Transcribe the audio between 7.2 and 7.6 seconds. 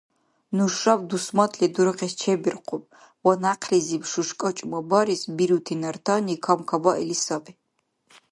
саби.